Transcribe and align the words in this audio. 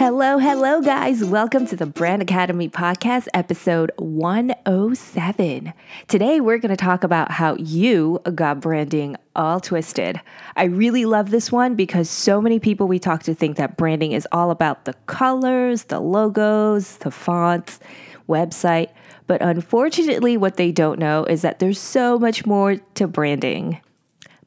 Hello, 0.00 0.38
hello, 0.38 0.80
guys. 0.80 1.22
Welcome 1.22 1.66
to 1.66 1.76
the 1.76 1.84
Brand 1.84 2.22
Academy 2.22 2.70
Podcast, 2.70 3.28
episode 3.34 3.92
107. 3.98 5.74
Today, 6.08 6.40
we're 6.40 6.56
going 6.56 6.70
to 6.70 6.76
talk 6.82 7.04
about 7.04 7.30
how 7.30 7.54
you 7.56 8.18
got 8.34 8.60
branding 8.60 9.16
all 9.36 9.60
twisted. 9.60 10.18
I 10.56 10.64
really 10.64 11.04
love 11.04 11.28
this 11.28 11.52
one 11.52 11.74
because 11.74 12.08
so 12.08 12.40
many 12.40 12.58
people 12.58 12.88
we 12.88 12.98
talk 12.98 13.24
to 13.24 13.34
think 13.34 13.58
that 13.58 13.76
branding 13.76 14.12
is 14.12 14.26
all 14.32 14.50
about 14.50 14.86
the 14.86 14.94
colors, 15.04 15.84
the 15.84 16.00
logos, 16.00 16.96
the 16.96 17.10
fonts, 17.10 17.78
website. 18.26 18.88
But 19.26 19.42
unfortunately, 19.42 20.38
what 20.38 20.56
they 20.56 20.72
don't 20.72 20.98
know 20.98 21.26
is 21.26 21.42
that 21.42 21.58
there's 21.58 21.78
so 21.78 22.18
much 22.18 22.46
more 22.46 22.76
to 22.94 23.06
branding. 23.06 23.82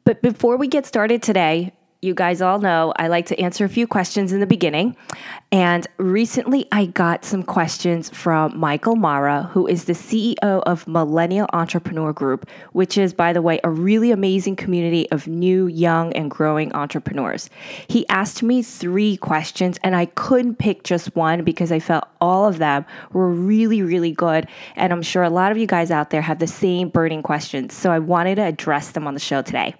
But 0.04 0.24
before 0.24 0.58
we 0.58 0.68
get 0.68 0.88
started 0.88 1.22
today, 1.22 1.74
you 2.04 2.14
guys 2.14 2.42
all 2.42 2.60
know 2.60 2.94
I 2.98 3.08
like 3.08 3.26
to 3.28 3.40
answer 3.40 3.64
a 3.64 3.70
few 3.70 3.88
questions 3.88 4.34
in 4.34 4.40
the 4.40 4.46
beginning. 4.46 4.96
And 5.52 5.88
recently 5.98 6.68
I 6.72 6.88
got 6.88 7.23
some 7.23 7.44
questions 7.44 8.10
from 8.10 8.58
Michael 8.58 8.96
Mara, 8.96 9.50
who 9.54 9.68
is 9.68 9.86
the 9.86 9.94
CEO 9.94 10.36
of 10.41 10.88
Millennial 10.88 11.48
Entrepreneur 11.54 12.12
Group, 12.12 12.50
which 12.74 12.98
is, 12.98 13.13
by 13.13 13.34
the 13.34 13.41
way, 13.41 13.60
a 13.63 13.70
really 13.70 14.12
amazing 14.12 14.55
community 14.55 15.10
of 15.12 15.27
new, 15.27 15.68
young, 15.68 16.12
and 16.13 16.30
growing 16.30 16.74
entrepreneurs. 16.74 17.50
He 17.88 18.08
asked 18.10 18.44
me 18.44 18.62
three 18.63 19.18
questions, 19.18 19.77
and 19.84 19.96
I 19.96 20.05
couldn't 20.05 20.55
pick 20.55 20.84
just 20.84 21.16
one 21.16 21.44
because 21.44 21.72
I 21.72 21.80
felt 21.80 22.05
all 22.20 22.48
of 22.48 22.58
them 22.58 22.85
were 23.12 23.30
really, 23.30 23.82
really 23.82 24.12
good. 24.12 24.48
And 24.76 24.91
I'm 24.91 25.04
sure 25.04 25.24
a 25.24 25.30
lot 25.30 25.52
of 25.52 25.58
you 25.58 25.68
guys 25.68 25.91
out 25.91 26.10
there 26.10 26.22
have 26.22 26.40
the 26.40 26.48
same 26.48 26.90
burning 26.90 27.24
questions. 27.24 27.74
So 27.74 27.91
I 27.91 27.99
wanted 27.99 28.35
to 28.35 28.44
address 28.44 28.91
them 28.91 29.08
on 29.08 29.13
the 29.13 29.20
show 29.20 29.41
today. 29.41 29.76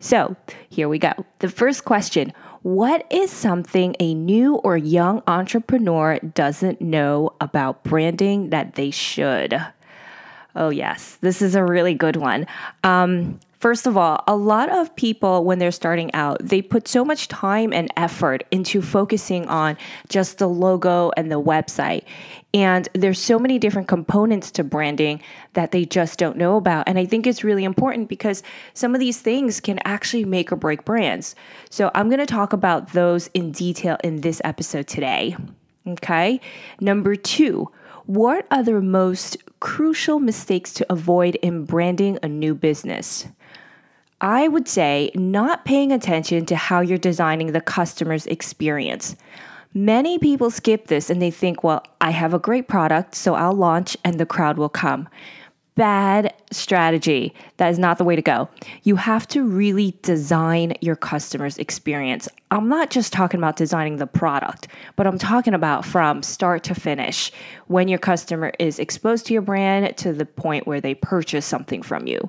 So 0.00 0.36
here 0.68 0.88
we 0.88 0.98
go. 0.98 1.12
The 1.40 1.48
first 1.48 1.84
question 1.84 2.32
What 2.62 3.06
is 3.10 3.30
something 3.30 3.96
a 4.00 4.14
new 4.14 4.56
or 4.56 4.76
young 4.76 5.22
entrepreneur 5.26 6.18
doesn't 6.18 6.80
know 6.80 7.34
about 7.40 7.84
branding 7.84 8.50
that 8.50 8.74
they 8.74 8.90
should? 8.90 9.60
Oh, 10.56 10.70
yes, 10.70 11.16
this 11.20 11.42
is 11.42 11.54
a 11.54 11.64
really 11.64 11.94
good 11.94 12.16
one. 12.16 12.46
Um, 12.82 13.38
First 13.60 13.86
of 13.86 13.94
all, 13.94 14.24
a 14.26 14.34
lot 14.34 14.70
of 14.70 14.96
people, 14.96 15.44
when 15.44 15.58
they're 15.58 15.70
starting 15.70 16.12
out, 16.14 16.38
they 16.40 16.62
put 16.62 16.88
so 16.88 17.04
much 17.04 17.28
time 17.28 17.74
and 17.74 17.92
effort 17.94 18.42
into 18.50 18.80
focusing 18.80 19.46
on 19.48 19.76
just 20.08 20.38
the 20.38 20.48
logo 20.48 21.12
and 21.14 21.30
the 21.30 21.40
website. 21.40 22.04
And 22.54 22.88
there's 22.94 23.18
so 23.18 23.38
many 23.38 23.58
different 23.58 23.86
components 23.86 24.50
to 24.52 24.64
branding 24.64 25.20
that 25.52 25.72
they 25.72 25.84
just 25.84 26.18
don't 26.18 26.38
know 26.38 26.56
about. 26.56 26.88
And 26.88 26.98
I 26.98 27.04
think 27.04 27.26
it's 27.26 27.44
really 27.44 27.64
important 27.64 28.08
because 28.08 28.42
some 28.72 28.94
of 28.94 28.98
these 28.98 29.18
things 29.18 29.60
can 29.60 29.78
actually 29.84 30.24
make 30.24 30.50
or 30.50 30.56
break 30.56 30.86
brands. 30.86 31.34
So 31.68 31.90
I'm 31.94 32.08
going 32.08 32.18
to 32.18 32.24
talk 32.24 32.54
about 32.54 32.94
those 32.94 33.28
in 33.34 33.52
detail 33.52 33.98
in 34.02 34.22
this 34.22 34.40
episode 34.42 34.86
today. 34.86 35.36
Okay. 35.86 36.40
Number 36.80 37.14
two, 37.14 37.70
what 38.06 38.46
are 38.50 38.62
the 38.62 38.80
most 38.80 39.36
crucial 39.60 40.18
mistakes 40.18 40.72
to 40.72 40.86
avoid 40.90 41.34
in 41.36 41.66
branding 41.66 42.18
a 42.22 42.28
new 42.28 42.54
business? 42.54 43.28
I 44.20 44.48
would 44.48 44.68
say 44.68 45.10
not 45.14 45.64
paying 45.64 45.92
attention 45.92 46.44
to 46.46 46.56
how 46.56 46.80
you're 46.80 46.98
designing 46.98 47.52
the 47.52 47.60
customer's 47.60 48.26
experience. 48.26 49.16
Many 49.72 50.18
people 50.18 50.50
skip 50.50 50.88
this 50.88 51.08
and 51.08 51.22
they 51.22 51.30
think, 51.30 51.64
well, 51.64 51.84
I 52.00 52.10
have 52.10 52.34
a 52.34 52.38
great 52.38 52.68
product, 52.68 53.14
so 53.14 53.34
I'll 53.34 53.54
launch 53.54 53.96
and 54.04 54.18
the 54.18 54.26
crowd 54.26 54.58
will 54.58 54.68
come. 54.68 55.08
Bad 55.76 56.34
strategy. 56.50 57.32
That 57.56 57.70
is 57.70 57.78
not 57.78 57.96
the 57.96 58.04
way 58.04 58.14
to 58.14 58.20
go. 58.20 58.50
You 58.82 58.96
have 58.96 59.26
to 59.28 59.42
really 59.44 59.96
design 60.02 60.74
your 60.82 60.96
customer's 60.96 61.56
experience. 61.56 62.28
I'm 62.50 62.68
not 62.68 62.90
just 62.90 63.14
talking 63.14 63.38
about 63.38 63.56
designing 63.56 63.96
the 63.96 64.06
product, 64.06 64.68
but 64.96 65.06
I'm 65.06 65.18
talking 65.18 65.54
about 65.54 65.86
from 65.86 66.22
start 66.22 66.64
to 66.64 66.74
finish 66.74 67.32
when 67.68 67.88
your 67.88 68.00
customer 68.00 68.52
is 68.58 68.78
exposed 68.78 69.26
to 69.26 69.32
your 69.32 69.42
brand 69.42 69.96
to 69.98 70.12
the 70.12 70.26
point 70.26 70.66
where 70.66 70.80
they 70.80 70.94
purchase 70.94 71.46
something 71.46 71.80
from 71.80 72.06
you. 72.06 72.28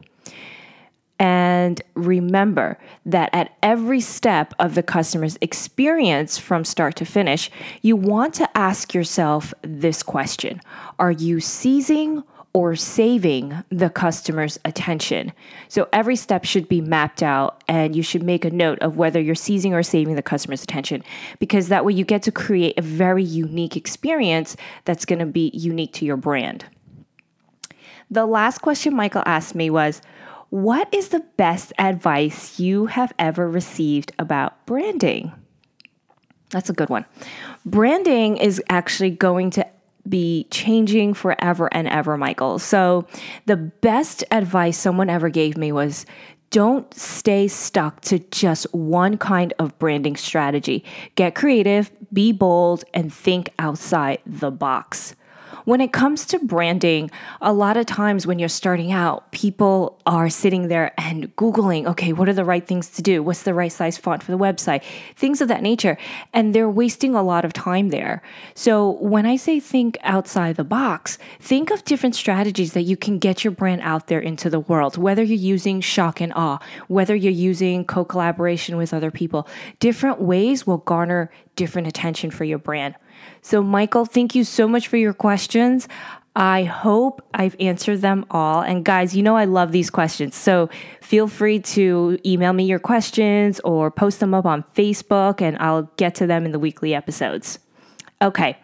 And 1.22 1.84
remember 1.94 2.80
that 3.06 3.30
at 3.32 3.56
every 3.62 4.02
step 4.02 4.56
of 4.58 4.74
the 4.74 4.82
customer's 4.82 5.38
experience 5.40 6.40
from 6.40 6.66
start 6.66 6.96
to 6.96 7.06
finish, 7.06 7.52
you 7.84 7.96
want 7.96 8.34
to 8.36 8.58
ask 8.58 8.96
yourself 8.96 9.54
this 9.62 10.02
question 10.02 10.60
Are 10.98 11.12
you 11.12 11.40
seizing 11.40 12.24
or 12.54 12.76
saving 12.76 13.64
the 13.70 13.92
customer's 13.92 14.58
attention? 14.66 15.32
So 15.68 15.88
every 15.94 16.16
step 16.16 16.44
should 16.44 16.68
be 16.68 16.82
mapped 16.82 17.22
out, 17.22 17.64
and 17.68 17.96
you 17.96 18.02
should 18.02 18.24
make 18.24 18.44
a 18.44 18.50
note 18.50 18.80
of 18.80 18.98
whether 18.98 19.22
you're 19.22 19.36
seizing 19.36 19.76
or 19.76 19.84
saving 19.84 20.16
the 20.16 20.24
customer's 20.24 20.64
attention, 20.64 21.04
because 21.38 21.68
that 21.68 21.86
way 21.86 21.94
you 21.94 22.04
get 22.04 22.24
to 22.24 22.32
create 22.32 22.80
a 22.80 22.82
very 22.82 23.24
unique 23.24 23.78
experience 23.78 24.58
that's 24.86 25.06
going 25.06 25.20
to 25.20 25.28
be 25.28 25.52
unique 25.54 25.94
to 25.94 26.06
your 26.06 26.18
brand. 26.18 26.66
The 28.10 28.26
last 28.26 28.58
question 28.58 28.96
Michael 28.96 29.24
asked 29.28 29.54
me 29.54 29.70
was, 29.70 30.02
what 30.52 30.94
is 30.94 31.08
the 31.08 31.24
best 31.38 31.72
advice 31.80 32.60
you 32.60 32.86
have 32.88 33.14
ever 33.18 33.50
received 33.50 34.12
about 34.20 34.66
branding? 34.66 35.32
That's 36.50 36.70
a 36.70 36.74
good 36.74 36.90
one. 36.90 37.06
Branding 37.66 38.36
is 38.36 38.62
actually 38.70 39.12
going 39.12 39.52
to 39.52 39.66
be 40.08 40.48
changing 40.52 41.14
forever 41.14 41.74
and 41.74 41.88
ever, 41.88 42.18
Michael. 42.18 42.60
So, 42.60 43.08
the 43.46 43.56
best 43.56 44.26
advice 44.30 44.78
someone 44.78 45.10
ever 45.10 45.30
gave 45.30 45.56
me 45.56 45.72
was 45.72 46.06
don't 46.50 46.94
stay 46.94 47.48
stuck 47.48 48.02
to 48.02 48.20
just 48.20 48.64
one 48.74 49.18
kind 49.18 49.54
of 49.58 49.80
branding 49.80 50.18
strategy. 50.18 50.84
Get 51.16 51.34
creative, 51.34 51.90
be 52.12 52.34
bold, 52.34 52.84
and 52.94 53.14
think 53.14 53.52
outside 53.58 54.20
the 54.26 54.52
box. 54.52 55.16
When 55.72 55.80
it 55.80 55.94
comes 55.94 56.26
to 56.26 56.40
branding, 56.40 57.10
a 57.40 57.54
lot 57.54 57.78
of 57.78 57.86
times 57.86 58.28
when 58.28 58.40
you're 58.40 58.50
starting 58.50 58.92
out, 58.92 59.32
people 59.32 60.02
are 60.06 60.30
sitting 60.30 60.68
there 60.68 60.92
and 60.98 61.34
Googling, 61.38 61.88
okay, 61.88 62.12
what 62.12 62.28
are 62.28 62.34
the 62.34 62.44
right 62.44 62.68
things 62.68 62.90
to 62.90 63.02
do? 63.02 63.24
What's 63.24 63.44
the 63.44 63.54
right 63.54 63.72
size 63.72 63.98
font 63.98 64.22
for 64.22 64.34
the 64.34 64.38
website? 64.38 64.84
Things 65.16 65.40
of 65.40 65.48
that 65.48 65.62
nature. 65.62 65.98
And 66.34 66.54
they're 66.54 66.70
wasting 66.70 67.16
a 67.16 67.24
lot 67.24 67.46
of 67.46 67.54
time 67.54 67.88
there. 67.88 68.22
So 68.54 68.98
when 69.00 69.26
I 69.26 69.38
say 69.38 69.62
think 69.62 69.98
outside 70.02 70.58
the 70.58 70.66
box, 70.66 71.18
think 71.40 71.72
of 71.72 71.86
different 71.86 72.16
strategies 72.16 72.74
that 72.74 72.82
you 72.82 72.98
can 72.98 73.18
get 73.18 73.46
your 73.46 73.52
brand 73.52 73.80
out 73.80 74.08
there 74.08 74.20
into 74.20 74.50
the 74.50 74.60
world, 74.60 74.98
whether 74.98 75.24
you're 75.24 75.38
using 75.38 75.80
shock 75.80 76.20
and 76.20 76.34
awe, 76.34 76.60
whether 76.90 77.16
you're 77.16 77.32
using 77.32 77.86
co 77.86 78.04
collaboration 78.04 78.76
with 78.76 78.94
other 78.94 79.10
people. 79.10 79.48
Different 79.80 80.20
ways 80.20 80.68
will 80.68 80.80
garner 80.80 81.32
different 81.56 81.88
attention 81.88 82.30
for 82.30 82.44
your 82.44 82.58
brand. 82.58 82.96
So, 83.42 83.62
Michael, 83.62 84.06
thank 84.06 84.36
you 84.36 84.44
so 84.44 84.68
much 84.68 84.88
for 84.88 84.98
your 84.98 85.14
questions. 85.14 85.88
I 86.36 86.64
hope 86.64 87.22
I've 87.34 87.56
answered 87.60 88.02
them 88.02 88.26
all. 88.32 88.62
And 88.62 88.86
guys, 88.86 89.16
you 89.16 89.22
know 89.22 89.36
I 89.36 89.46
love 89.46 89.72
these 89.72 89.90
questions. 89.90 90.36
So 90.36 90.70
feel 91.02 91.28
free 91.28 91.60
to 91.60 92.18
email 92.26 92.54
me 92.54 92.64
your 92.64 92.80
questions 92.80 93.60
or 93.62 93.92
post 93.92 94.22
them 94.22 94.34
up 94.34 94.46
on 94.46 94.64
Facebook, 94.76 95.42
and 95.42 95.58
I'll 95.60 95.92
get 95.98 96.16
to 96.16 96.28
them 96.28 96.46
in 96.46 96.52
the 96.52 96.60
weekly 96.60 96.96
episodes. 96.96 97.60
Okay, 98.22 98.58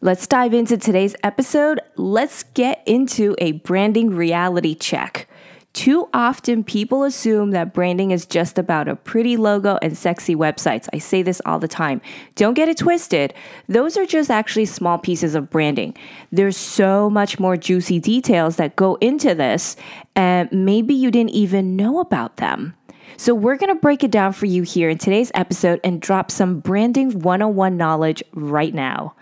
let's 0.00 0.26
dive 0.26 0.54
into 0.54 0.78
today's 0.78 1.14
episode. 1.22 1.80
Let's 1.96 2.42
get 2.42 2.82
into 2.86 3.34
a 3.38 3.52
branding 3.52 4.14
reality 4.14 4.74
check. 4.74 5.28
Too 5.76 6.08
often, 6.14 6.64
people 6.64 7.02
assume 7.02 7.50
that 7.50 7.74
branding 7.74 8.10
is 8.10 8.24
just 8.24 8.56
about 8.56 8.88
a 8.88 8.96
pretty 8.96 9.36
logo 9.36 9.78
and 9.82 9.94
sexy 9.94 10.34
websites. 10.34 10.88
I 10.94 10.96
say 10.96 11.20
this 11.20 11.42
all 11.44 11.58
the 11.58 11.68
time. 11.68 12.00
Don't 12.34 12.54
get 12.54 12.70
it 12.70 12.78
twisted. 12.78 13.34
Those 13.68 13.98
are 13.98 14.06
just 14.06 14.30
actually 14.30 14.64
small 14.64 14.96
pieces 14.96 15.34
of 15.34 15.50
branding. 15.50 15.94
There's 16.32 16.56
so 16.56 17.10
much 17.10 17.38
more 17.38 17.58
juicy 17.58 18.00
details 18.00 18.56
that 18.56 18.74
go 18.76 18.94
into 19.02 19.34
this, 19.34 19.76
and 20.14 20.50
maybe 20.50 20.94
you 20.94 21.10
didn't 21.10 21.32
even 21.32 21.76
know 21.76 22.00
about 22.00 22.38
them. 22.38 22.74
So, 23.18 23.34
we're 23.34 23.58
going 23.58 23.74
to 23.74 23.78
break 23.78 24.02
it 24.02 24.10
down 24.10 24.32
for 24.32 24.46
you 24.46 24.62
here 24.62 24.88
in 24.88 24.96
today's 24.96 25.30
episode 25.34 25.78
and 25.84 26.00
drop 26.00 26.30
some 26.30 26.58
branding 26.58 27.20
101 27.20 27.76
knowledge 27.76 28.22
right 28.32 28.72
now. 28.72 29.14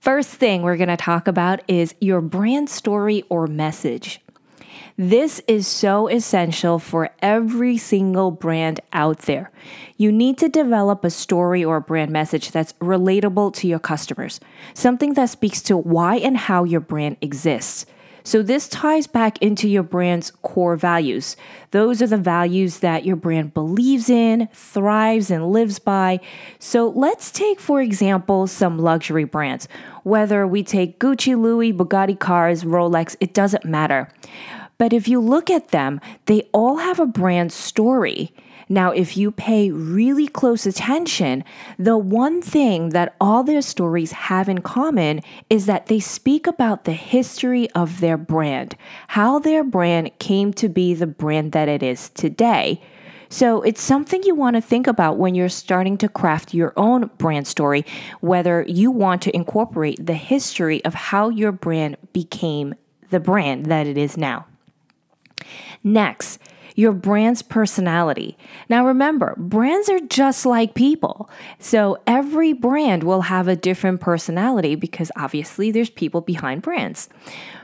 First 0.00 0.28
thing 0.28 0.60
we're 0.60 0.76
going 0.76 0.90
to 0.90 0.98
talk 0.98 1.26
about 1.26 1.62
is 1.68 1.94
your 2.02 2.20
brand 2.20 2.68
story 2.68 3.24
or 3.30 3.46
message. 3.46 4.20
This 4.98 5.42
is 5.46 5.66
so 5.66 6.08
essential 6.08 6.78
for 6.78 7.10
every 7.20 7.76
single 7.76 8.30
brand 8.30 8.80
out 8.92 9.20
there. 9.20 9.50
You 9.96 10.10
need 10.10 10.38
to 10.38 10.48
develop 10.48 11.04
a 11.04 11.10
story 11.10 11.64
or 11.64 11.76
a 11.76 11.80
brand 11.82 12.10
message 12.10 12.50
that's 12.50 12.72
relatable 12.74 13.54
to 13.54 13.68
your 13.68 13.78
customers, 13.78 14.40
something 14.74 15.14
that 15.14 15.30
speaks 15.30 15.60
to 15.62 15.76
why 15.76 16.16
and 16.16 16.36
how 16.36 16.64
your 16.64 16.80
brand 16.80 17.16
exists. 17.20 17.86
So, 18.26 18.42
this 18.42 18.66
ties 18.66 19.06
back 19.06 19.40
into 19.40 19.68
your 19.68 19.84
brand's 19.84 20.32
core 20.32 20.74
values. 20.74 21.36
Those 21.70 22.02
are 22.02 22.08
the 22.08 22.16
values 22.16 22.80
that 22.80 23.04
your 23.04 23.14
brand 23.14 23.54
believes 23.54 24.10
in, 24.10 24.48
thrives, 24.52 25.30
and 25.30 25.52
lives 25.52 25.78
by. 25.78 26.18
So, 26.58 26.88
let's 26.88 27.30
take, 27.30 27.60
for 27.60 27.80
example, 27.80 28.48
some 28.48 28.80
luxury 28.80 29.22
brands. 29.22 29.68
Whether 30.02 30.44
we 30.44 30.64
take 30.64 30.98
Gucci, 30.98 31.40
Louis, 31.40 31.72
Bugatti 31.72 32.18
cars, 32.18 32.64
Rolex, 32.64 33.14
it 33.20 33.32
doesn't 33.32 33.64
matter. 33.64 34.08
But 34.78 34.92
if 34.92 35.08
you 35.08 35.20
look 35.20 35.50
at 35.50 35.68
them, 35.68 36.00
they 36.26 36.48
all 36.52 36.76
have 36.76 37.00
a 37.00 37.06
brand 37.06 37.52
story. 37.52 38.32
Now, 38.68 38.90
if 38.90 39.16
you 39.16 39.30
pay 39.30 39.70
really 39.70 40.26
close 40.26 40.66
attention, 40.66 41.44
the 41.78 41.96
one 41.96 42.42
thing 42.42 42.88
that 42.90 43.14
all 43.20 43.44
their 43.44 43.62
stories 43.62 44.10
have 44.12 44.48
in 44.48 44.60
common 44.60 45.20
is 45.48 45.66
that 45.66 45.86
they 45.86 46.00
speak 46.00 46.48
about 46.48 46.84
the 46.84 46.92
history 46.92 47.70
of 47.70 48.00
their 48.00 48.16
brand, 48.16 48.76
how 49.08 49.38
their 49.38 49.62
brand 49.62 50.18
came 50.18 50.52
to 50.54 50.68
be 50.68 50.94
the 50.94 51.06
brand 51.06 51.52
that 51.52 51.68
it 51.68 51.82
is 51.82 52.08
today. 52.10 52.82
So 53.28 53.62
it's 53.62 53.82
something 53.82 54.22
you 54.24 54.34
want 54.34 54.56
to 54.56 54.62
think 54.62 54.86
about 54.86 55.16
when 55.16 55.34
you're 55.34 55.48
starting 55.48 55.96
to 55.98 56.08
craft 56.08 56.52
your 56.54 56.72
own 56.76 57.10
brand 57.18 57.46
story, 57.46 57.84
whether 58.20 58.64
you 58.68 58.90
want 58.90 59.22
to 59.22 59.34
incorporate 59.34 60.04
the 60.04 60.14
history 60.14 60.84
of 60.84 60.94
how 60.94 61.28
your 61.28 61.52
brand 61.52 61.96
became 62.12 62.74
the 63.10 63.20
brand 63.20 63.66
that 63.66 63.86
it 63.86 63.96
is 63.96 64.16
now. 64.16 64.46
Next, 65.84 66.38
your 66.76 66.92
brand's 66.92 67.42
personality. 67.42 68.36
Now, 68.68 68.86
remember, 68.86 69.34
brands 69.38 69.88
are 69.88 70.00
just 70.00 70.46
like 70.46 70.74
people. 70.74 71.28
So 71.58 71.98
every 72.06 72.52
brand 72.52 73.02
will 73.02 73.22
have 73.22 73.48
a 73.48 73.56
different 73.56 74.00
personality 74.00 74.74
because 74.74 75.10
obviously 75.16 75.70
there's 75.70 75.90
people 75.90 76.20
behind 76.20 76.62
brands. 76.62 77.08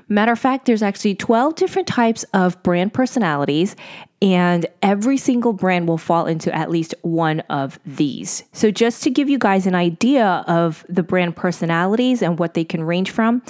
Matter 0.09 0.33
of 0.33 0.39
fact, 0.39 0.67
there's 0.67 0.83
actually 0.83 1.15
12 1.15 1.55
different 1.55 1.89
types 1.89 2.25
of 2.35 2.61
brand 2.63 2.93
personalities, 2.93 3.77
and 4.21 4.67
every 4.83 5.17
single 5.17 5.53
brand 5.53 5.89
will 5.89 5.97
fall 5.97 6.27
into 6.27 6.55
at 6.55 6.71
least 6.71 6.95
one 7.03 7.41
of 7.49 7.79
these. 7.87 8.43
So, 8.53 8.71
just 8.71 9.03
to 9.05 9.11
give 9.11 9.31
you 9.31 9.39
guys 9.39 9.67
an 9.67 9.75
idea 9.75 10.45
of 10.47 10.85
the 10.89 11.03
brand 11.03 11.37
personalities 11.37 12.21
and 12.21 12.39
what 12.39 12.55
they 12.55 12.65
can 12.65 12.85
range 12.85 13.11
from. 13.11 13.43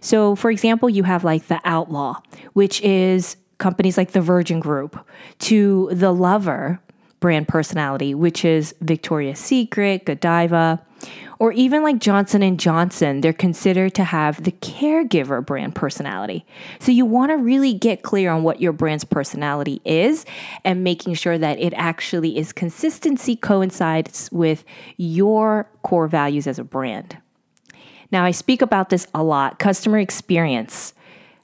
So, 0.00 0.34
for 0.34 0.50
example, 0.50 0.90
you 0.90 1.04
have 1.04 1.24
like 1.24 1.46
the 1.46 1.60
Outlaw, 1.64 2.20
which 2.52 2.82
is 2.82 3.36
companies 3.60 3.96
like 3.96 4.10
the 4.10 4.20
Virgin 4.20 4.58
Group, 4.58 4.98
to 5.38 5.88
the 5.92 6.12
Lover 6.12 6.80
brand 7.20 7.46
personality, 7.46 8.14
which 8.14 8.44
is 8.44 8.74
Victoria's 8.80 9.38
Secret, 9.38 10.06
Godiva, 10.06 10.82
or 11.38 11.52
even 11.52 11.82
like 11.82 11.98
Johnson 11.98 12.42
and 12.42 12.60
Johnson, 12.60 13.22
they're 13.22 13.32
considered 13.32 13.94
to 13.94 14.04
have 14.04 14.42
the 14.44 14.52
caregiver 14.52 15.44
brand 15.44 15.74
personality. 15.74 16.44
So 16.80 16.92
you 16.92 17.06
want 17.06 17.30
to 17.30 17.36
really 17.36 17.72
get 17.72 18.02
clear 18.02 18.30
on 18.30 18.42
what 18.42 18.60
your 18.60 18.72
brand's 18.72 19.04
personality 19.04 19.80
is 19.86 20.26
and 20.64 20.84
making 20.84 21.14
sure 21.14 21.38
that 21.38 21.58
it 21.58 21.72
actually 21.76 22.36
is 22.36 22.52
consistency 22.52 23.36
coincides 23.36 24.28
with 24.30 24.64
your 24.98 25.66
core 25.82 26.08
values 26.08 26.46
as 26.46 26.58
a 26.58 26.64
brand. 26.64 27.16
Now, 28.12 28.24
I 28.24 28.32
speak 28.32 28.60
about 28.60 28.90
this 28.90 29.06
a 29.14 29.22
lot, 29.22 29.58
customer 29.58 29.98
experience. 29.98 30.92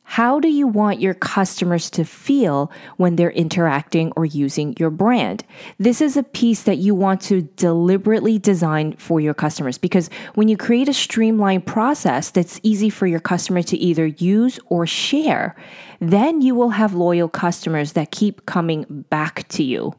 How 0.08 0.38
do 0.38 0.48
you 0.48 0.68
want 0.68 1.00
your 1.00 1.14
customers 1.14 1.90
to 1.90 2.04
feel 2.04 2.70
when 2.96 3.16
they're 3.16 3.32
interacting 3.32 4.12
or 4.14 4.24
using 4.24 4.74
your 4.78 4.88
brand? 4.88 5.44
This 5.78 6.00
is 6.00 6.16
a 6.16 6.22
piece 6.22 6.62
that 6.62 6.78
you 6.78 6.94
want 6.94 7.20
to 7.22 7.42
deliberately 7.42 8.38
design 8.38 8.94
for 8.98 9.18
your 9.18 9.34
customers 9.34 9.78
because 9.78 10.08
when 10.34 10.46
you 10.46 10.56
create 10.56 10.88
a 10.88 10.94
streamlined 10.94 11.66
process 11.66 12.30
that's 12.30 12.60
easy 12.62 12.88
for 12.88 13.08
your 13.08 13.18
customer 13.18 13.62
to 13.64 13.76
either 13.76 14.06
use 14.06 14.60
or 14.66 14.86
share, 14.86 15.56
then 16.00 16.40
you 16.40 16.54
will 16.54 16.70
have 16.70 16.94
loyal 16.94 17.28
customers 17.28 17.92
that 17.94 18.12
keep 18.12 18.46
coming 18.46 19.04
back 19.10 19.46
to 19.48 19.64
you. 19.64 19.92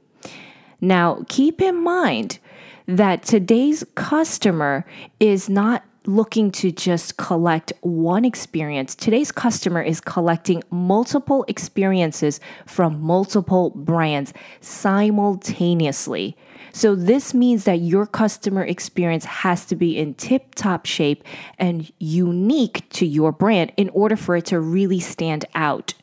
Now, 0.80 1.26
keep 1.28 1.62
in 1.62 1.76
mind 1.84 2.40
that 2.88 3.24
today's 3.24 3.84
customer 3.96 4.86
is 5.20 5.50
not 5.50 5.84
looking 6.08 6.50
to 6.52 6.72
just 6.72 7.18
collect 7.18 7.74
one 7.82 8.26
experience. 8.26 8.96
Today's 8.96 9.32
customer 9.32 9.82
is 9.82 10.02
collecting 10.02 10.64
multiple 10.72 11.46
experiences 11.48 12.40
from 12.66 13.00
multiple 13.02 13.72
brands 13.72 14.34
simultaneously. 14.62 16.36
So, 16.74 16.96
this 16.96 17.34
means 17.34 17.66
that 17.66 17.80
your 17.80 18.06
customer 18.06 18.64
experience 18.64 19.26
has 19.26 19.66
to 19.66 19.76
be 19.76 19.98
in 19.98 20.14
tip 20.14 20.56
top 20.56 20.86
shape 20.86 21.24
and 21.60 21.92
unique 22.00 22.88
to 22.92 23.06
your 23.06 23.32
brand 23.32 23.72
in 23.78 23.90
order 23.90 24.16
for 24.16 24.36
it 24.38 24.46
to 24.46 24.60
really 24.60 25.00
stand 25.00 25.46
out. 25.56 25.94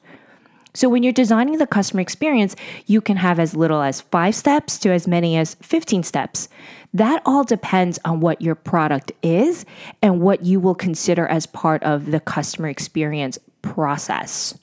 So, 0.74 0.88
when 0.88 1.04
you're 1.04 1.12
designing 1.12 1.58
the 1.58 1.66
customer 1.68 2.00
experience, 2.00 2.56
you 2.86 3.00
can 3.00 3.16
have 3.16 3.38
as 3.38 3.54
little 3.54 3.80
as 3.80 4.00
five 4.00 4.34
steps 4.34 4.76
to 4.78 4.90
as 4.90 5.06
many 5.06 5.36
as 5.36 5.54
15 5.62 6.02
steps. 6.02 6.48
That 6.92 7.22
all 7.24 7.44
depends 7.44 8.00
on 8.04 8.20
what 8.20 8.42
your 8.42 8.56
product 8.56 9.12
is 9.22 9.64
and 10.02 10.20
what 10.20 10.44
you 10.44 10.58
will 10.58 10.74
consider 10.74 11.26
as 11.28 11.46
part 11.46 11.82
of 11.84 12.10
the 12.10 12.20
customer 12.20 12.68
experience 12.68 13.38
process. 13.62 14.58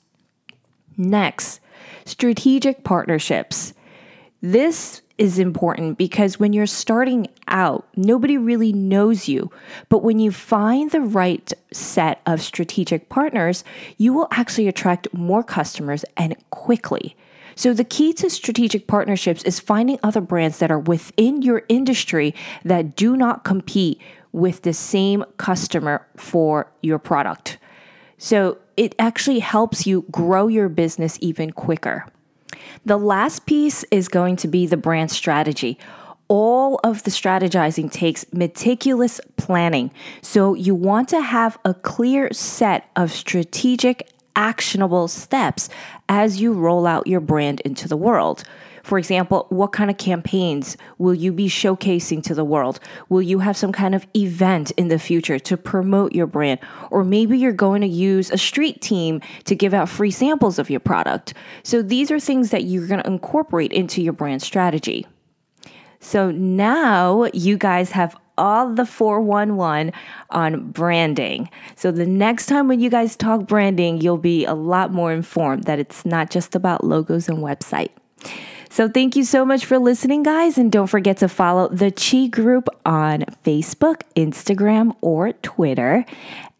Next, 0.98 1.60
strategic 2.04 2.84
partnerships. 2.84 3.72
This 4.42 5.02
is 5.18 5.38
important 5.38 5.96
because 5.98 6.40
when 6.40 6.52
you're 6.52 6.66
starting 6.66 7.28
out, 7.46 7.86
nobody 7.94 8.36
really 8.36 8.72
knows 8.72 9.28
you. 9.28 9.52
But 9.88 10.02
when 10.02 10.18
you 10.18 10.32
find 10.32 10.90
the 10.90 11.00
right 11.00 11.52
set 11.72 12.20
of 12.26 12.42
strategic 12.42 13.08
partners, 13.08 13.62
you 13.98 14.12
will 14.12 14.26
actually 14.32 14.66
attract 14.66 15.06
more 15.14 15.44
customers 15.44 16.04
and 16.16 16.34
quickly. 16.50 17.14
So, 17.54 17.72
the 17.72 17.84
key 17.84 18.12
to 18.14 18.28
strategic 18.30 18.88
partnerships 18.88 19.44
is 19.44 19.60
finding 19.60 19.98
other 20.02 20.20
brands 20.20 20.58
that 20.58 20.72
are 20.72 20.78
within 20.78 21.42
your 21.42 21.62
industry 21.68 22.34
that 22.64 22.96
do 22.96 23.16
not 23.16 23.44
compete 23.44 24.00
with 24.32 24.62
the 24.62 24.72
same 24.72 25.24
customer 25.36 26.04
for 26.16 26.72
your 26.82 26.98
product. 26.98 27.58
So, 28.18 28.58
it 28.76 28.96
actually 28.98 29.38
helps 29.38 29.86
you 29.86 30.04
grow 30.10 30.48
your 30.48 30.68
business 30.68 31.18
even 31.20 31.52
quicker. 31.52 32.06
The 32.84 32.98
last 32.98 33.46
piece 33.46 33.84
is 33.90 34.08
going 34.08 34.36
to 34.36 34.48
be 34.48 34.66
the 34.66 34.76
brand 34.76 35.10
strategy 35.10 35.78
all 36.28 36.80
of 36.82 37.02
the 37.02 37.10
strategizing 37.10 37.92
takes 37.92 38.24
meticulous 38.32 39.20
planning. 39.36 39.90
So 40.22 40.54
you 40.54 40.74
want 40.74 41.10
to 41.10 41.20
have 41.20 41.58
a 41.66 41.74
clear 41.74 42.32
set 42.32 42.88
of 42.96 43.12
strategic 43.12 44.08
actionable 44.34 45.08
steps 45.08 45.68
as 46.08 46.40
you 46.40 46.54
roll 46.54 46.86
out 46.86 47.06
your 47.06 47.20
brand 47.20 47.60
into 47.60 47.86
the 47.86 47.98
world. 47.98 48.44
For 48.82 48.98
example, 48.98 49.46
what 49.48 49.72
kind 49.72 49.90
of 49.90 49.98
campaigns 49.98 50.76
will 50.98 51.14
you 51.14 51.32
be 51.32 51.48
showcasing 51.48 52.22
to 52.24 52.34
the 52.34 52.44
world? 52.44 52.80
Will 53.08 53.22
you 53.22 53.38
have 53.38 53.56
some 53.56 53.72
kind 53.72 53.94
of 53.94 54.06
event 54.16 54.70
in 54.72 54.88
the 54.88 54.98
future 54.98 55.38
to 55.38 55.56
promote 55.56 56.12
your 56.12 56.26
brand? 56.26 56.60
Or 56.90 57.04
maybe 57.04 57.38
you're 57.38 57.52
going 57.52 57.80
to 57.82 57.88
use 57.88 58.30
a 58.30 58.38
street 58.38 58.80
team 58.80 59.20
to 59.44 59.54
give 59.54 59.74
out 59.74 59.88
free 59.88 60.10
samples 60.10 60.58
of 60.58 60.70
your 60.70 60.80
product. 60.80 61.34
So 61.62 61.82
these 61.82 62.10
are 62.10 62.20
things 62.20 62.50
that 62.50 62.64
you're 62.64 62.86
going 62.86 63.02
to 63.02 63.06
incorporate 63.06 63.72
into 63.72 64.02
your 64.02 64.12
brand 64.12 64.42
strategy. 64.42 65.06
So 66.00 66.32
now 66.32 67.28
you 67.32 67.56
guys 67.56 67.92
have 67.92 68.16
all 68.38 68.74
the 68.74 68.86
411 68.86 69.92
on 70.30 70.70
branding. 70.70 71.48
So 71.76 71.92
the 71.92 72.06
next 72.06 72.46
time 72.46 72.66
when 72.66 72.80
you 72.80 72.90
guys 72.90 73.14
talk 73.14 73.46
branding, 73.46 74.00
you'll 74.00 74.16
be 74.16 74.44
a 74.44 74.54
lot 74.54 74.92
more 74.92 75.12
informed 75.12 75.64
that 75.64 75.78
it's 75.78 76.04
not 76.04 76.30
just 76.30 76.54
about 76.54 76.82
logos 76.82 77.28
and 77.28 77.38
website. 77.38 77.90
So 78.72 78.88
thank 78.88 79.14
you 79.16 79.24
so 79.24 79.44
much 79.44 79.66
for 79.66 79.78
listening, 79.78 80.22
guys. 80.22 80.56
And 80.56 80.72
don't 80.72 80.86
forget 80.86 81.18
to 81.18 81.28
follow 81.28 81.68
the 81.68 81.90
Chi 81.90 82.28
Group 82.28 82.70
on 82.86 83.26
Facebook, 83.44 84.00
Instagram, 84.16 84.96
or 85.02 85.34
Twitter. 85.34 86.06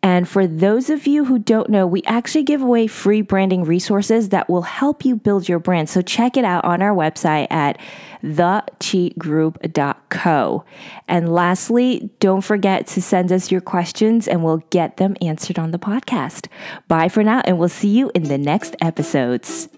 And 0.02 0.28
for 0.28 0.46
those 0.46 0.90
of 0.90 1.06
you 1.06 1.24
who 1.24 1.38
don't 1.38 1.70
know, 1.70 1.86
we 1.86 2.02
actually 2.02 2.42
give 2.42 2.60
away 2.60 2.86
free 2.86 3.22
branding 3.22 3.64
resources 3.64 4.28
that 4.28 4.50
will 4.50 4.60
help 4.60 5.06
you 5.06 5.16
build 5.16 5.48
your 5.48 5.58
brand. 5.58 5.88
So 5.88 6.02
check 6.02 6.36
it 6.36 6.44
out 6.44 6.66
on 6.66 6.82
our 6.82 6.94
website 6.94 7.46
at 7.50 7.80
thechigroup.co. 8.22 10.64
And 11.08 11.32
lastly, 11.32 12.10
don't 12.20 12.42
forget 12.42 12.86
to 12.88 13.00
send 13.00 13.32
us 13.32 13.50
your 13.50 13.62
questions 13.62 14.28
and 14.28 14.44
we'll 14.44 14.62
get 14.68 14.98
them 14.98 15.16
answered 15.22 15.58
on 15.58 15.70
the 15.70 15.78
podcast. 15.78 16.48
Bye 16.88 17.08
for 17.08 17.24
now, 17.24 17.40
and 17.46 17.58
we'll 17.58 17.70
see 17.70 17.88
you 17.88 18.10
in 18.14 18.24
the 18.24 18.36
next 18.36 18.76
episodes. 18.82 19.70